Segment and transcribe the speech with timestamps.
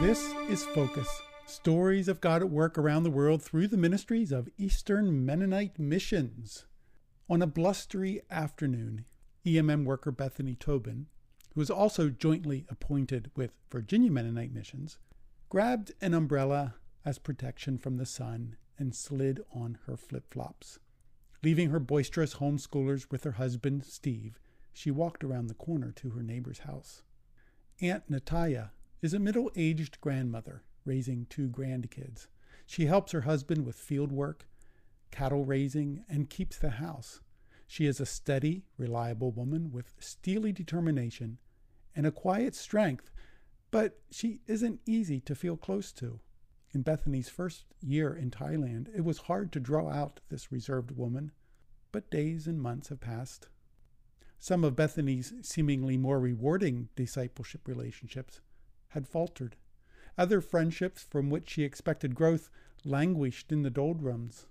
[0.00, 4.48] This is Focus Stories of God at Work Around the World through the ministries of
[4.56, 6.64] Eastern Mennonite Missions.
[7.28, 9.04] On a blustery afternoon,
[9.44, 11.08] EMM worker Bethany Tobin,
[11.52, 14.96] who was also jointly appointed with Virginia Mennonite Missions,
[15.50, 20.78] grabbed an umbrella as protection from the sun and slid on her flip flops.
[21.42, 24.40] Leaving her boisterous homeschoolers with her husband, Steve,
[24.72, 27.02] she walked around the corner to her neighbor's house.
[27.82, 32.26] Aunt Natalia is a middle aged grandmother raising two grandkids.
[32.66, 34.46] She helps her husband with field work,
[35.10, 37.20] cattle raising, and keeps the house.
[37.66, 41.38] She is a steady, reliable woman with steely determination
[41.96, 43.10] and a quiet strength,
[43.70, 46.20] but she isn't easy to feel close to.
[46.72, 51.32] In Bethany's first year in Thailand, it was hard to draw out this reserved woman,
[51.90, 53.48] but days and months have passed.
[54.38, 58.40] Some of Bethany's seemingly more rewarding discipleship relationships
[58.90, 59.56] had faltered.
[60.16, 62.50] Other friendships from which she expected growth
[62.84, 64.46] languished in the doldrums.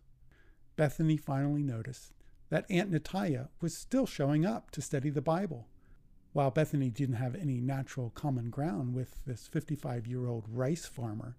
[0.76, 2.14] Bethany finally noticed
[2.50, 5.68] that Aunt Natalia was still showing up to study the Bible.
[6.34, 11.36] While Bethany didn't have any natural common ground with this 55 year old rice farmer,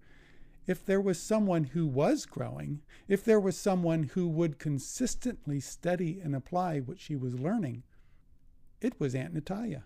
[0.67, 6.19] if there was someone who was growing, if there was someone who would consistently study
[6.21, 7.83] and apply what she was learning,
[8.79, 9.85] it was Aunt Natalia.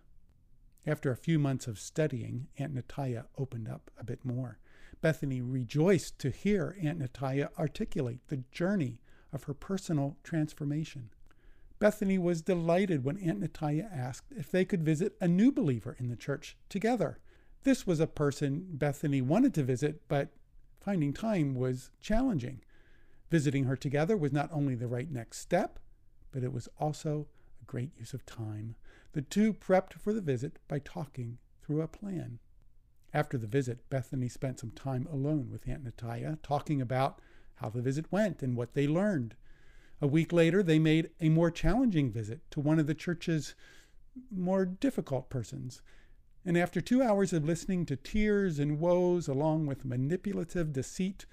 [0.88, 4.59] After a few months of studying, Aunt Natalia opened up a bit more.
[5.02, 9.02] Bethany rejoiced to hear Aunt Natalia articulate the journey
[9.33, 11.09] of her personal transformation.
[11.80, 16.08] Bethany was delighted when Aunt Natalia asked if they could visit a new believer in
[16.08, 17.19] the church together.
[17.63, 20.30] This was a person Bethany wanted to visit, but
[20.80, 22.61] finding time was challenging.
[23.31, 25.80] Visiting her together was not only the right next step,
[26.31, 27.28] but it was also
[27.67, 28.75] great use of time.
[29.13, 32.39] The two prepped for the visit by talking through a plan.
[33.13, 37.22] After the visit, Bethany spent some time alone with Aunt Natalia, talking about
[37.56, 39.35] how the visit went and what they learned.
[40.01, 43.56] A week later, they made a more challenging visit to one of the church's
[44.29, 45.81] more difficult persons
[46.45, 51.25] and after two hours of listening to tears and woes along with manipulative deceit,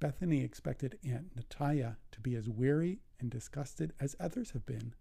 [0.00, 4.94] Bethany expected Aunt Natalia to be as weary and disgusted as others have been.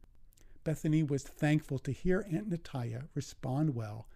[0.63, 4.07] Bethany was thankful to hear Aunt Natalia respond well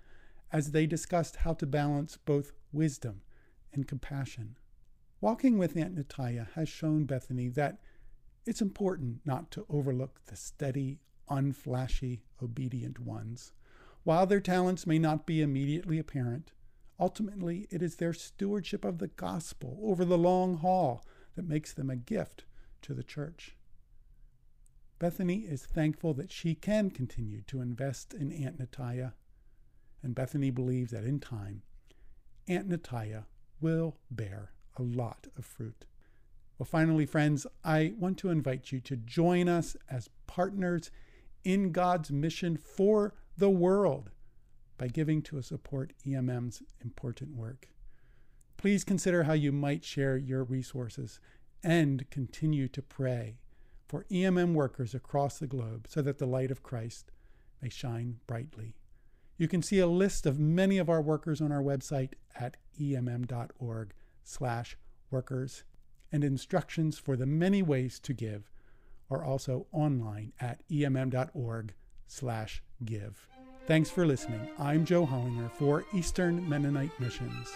[0.51, 3.21] as they discussed how to balance both wisdom
[3.73, 4.57] and compassion.
[5.21, 7.79] Walking with Aunt Natalia has shown Bethany that
[8.45, 13.51] it's important not to overlook the steady, unflashy, obedient ones.
[14.03, 16.51] While their talents may not be immediately apparent,
[16.99, 21.03] ultimately it is their stewardship of the gospel over the long haul
[21.35, 22.45] that makes them a gift
[22.83, 23.57] to the church.
[24.97, 29.13] Bethany is thankful that she can continue to invest in Aunt Natalia,
[30.01, 31.63] and Bethany believes that in time,
[32.47, 33.25] Aunt Natalia
[33.59, 35.85] will bear a lot of fruit.
[36.57, 40.91] Well, finally, friends, I want to invite you to join us as partners
[41.43, 44.11] in God's mission for the world
[44.77, 47.67] by giving to support EMM's important work.
[48.55, 51.19] Please consider how you might share your resources
[51.63, 53.37] and continue to pray
[53.87, 57.11] for EMM workers across the globe so that the light of Christ
[57.61, 58.75] may shine brightly.
[59.37, 63.93] You can see a list of many of our workers on our website at emm.org
[64.23, 64.77] slash
[65.11, 65.63] workers
[66.11, 68.49] and instructions for the many ways to give
[69.09, 71.73] are also online at emm.org
[72.07, 73.27] slash give.
[73.67, 74.47] Thanks for listening.
[74.59, 77.49] I'm Joe Hollinger for Eastern Mennonite Missions.